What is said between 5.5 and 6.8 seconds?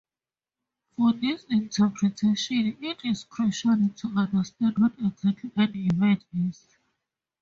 an event is.